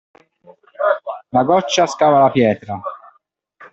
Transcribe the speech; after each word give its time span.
La 1.29 1.43
goccia 1.43 1.85
scava 1.85 2.21
la 2.21 2.31
pietra. 2.31 2.81